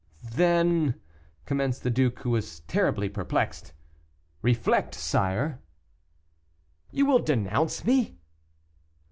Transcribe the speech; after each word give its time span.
"Then" 0.33 0.99
commenced 1.45 1.83
the 1.83 1.91
duke, 1.91 2.21
who 2.21 2.31
was 2.31 2.61
terribly 2.61 3.07
perplexed. 3.07 3.71
"Reflect, 4.41 4.95
sire." 4.95 5.61
"You 6.89 7.05
will 7.05 7.19
denounce 7.19 7.85
me?" 7.85 8.17